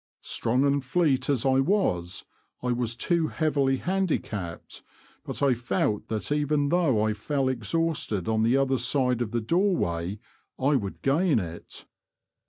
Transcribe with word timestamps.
Strong 0.23 0.65
and 0.65 0.83
fleet 0.83 1.29
as 1.29 1.45
I 1.45 1.59
was 1.59 2.25
I 2.63 2.71
was 2.71 2.95
too 2.95 3.27
heavily 3.27 3.77
handi 3.77 4.17
capped, 4.17 4.81
but 5.23 5.43
I 5.43 5.53
felt 5.53 6.07
that 6.07 6.31
even 6.31 6.69
though 6.69 7.03
I 7.05 7.13
fell 7.13 7.47
exhausted 7.47 8.27
on 8.27 8.41
the 8.41 8.57
other 8.57 8.79
side 8.79 9.21
of 9.21 9.29
the 9.29 9.41
door 9.41 9.75
way, 9.75 10.17
I 10.57 10.73
would 10.73 11.03
gain 11.03 11.37
it. 11.37 11.85